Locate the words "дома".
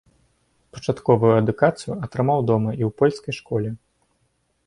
2.51-2.71